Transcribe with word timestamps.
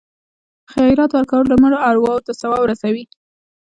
خیرات 0.71 1.11
کول 1.29 1.45
د 1.49 1.53
مړو 1.61 1.77
ارواو 1.89 2.23
ته 2.25 2.31
ثواب 2.41 2.63
رسوي. 2.71 3.03